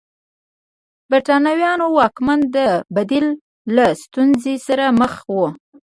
برېټانوي 1.09 1.63
واکمنان 1.97 2.39
د 2.55 2.57
بدیل 2.95 3.27
له 3.75 3.85
ستونزې 4.03 4.55
سره 4.67 4.85
مخ 4.99 5.13
وو. 5.33 5.45